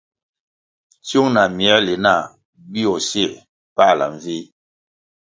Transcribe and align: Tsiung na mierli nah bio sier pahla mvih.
Tsiung 1.05 1.29
na 1.35 1.43
mierli 1.57 1.95
nah 2.05 2.23
bio 2.71 2.93
sier 3.07 3.33
pahla 3.75 4.05
mvih. 4.13 4.47